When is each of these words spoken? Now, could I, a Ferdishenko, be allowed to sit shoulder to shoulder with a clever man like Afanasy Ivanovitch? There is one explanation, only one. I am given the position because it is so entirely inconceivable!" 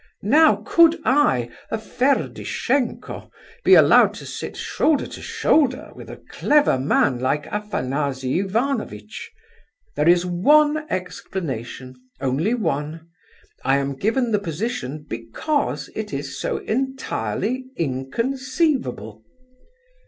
Now, 0.23 0.63
could 0.65 0.99
I, 1.05 1.51
a 1.69 1.77
Ferdishenko, 1.77 3.29
be 3.63 3.75
allowed 3.75 4.15
to 4.15 4.25
sit 4.25 4.57
shoulder 4.57 5.05
to 5.05 5.21
shoulder 5.21 5.91
with 5.93 6.09
a 6.09 6.17
clever 6.31 6.79
man 6.79 7.19
like 7.19 7.45
Afanasy 7.45 8.39
Ivanovitch? 8.39 9.29
There 9.95 10.09
is 10.09 10.25
one 10.25 10.87
explanation, 10.91 11.93
only 12.19 12.55
one. 12.55 13.09
I 13.63 13.77
am 13.77 13.93
given 13.95 14.31
the 14.31 14.39
position 14.39 15.05
because 15.07 15.91
it 15.93 16.11
is 16.15 16.35
so 16.39 16.57
entirely 16.57 17.65
inconceivable!" 17.75 19.23